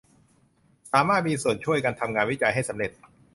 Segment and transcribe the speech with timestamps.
[0.91, 2.91] สามารถมีส่วนช่วยกันทำงานวิจัยให้สำเร็จ